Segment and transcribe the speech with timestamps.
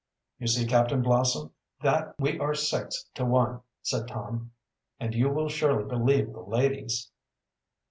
[0.39, 1.51] "You see, Captain Blossom,
[1.83, 4.51] that we are six to one," said Tom.
[4.99, 7.11] "And you will surely believe the ladies."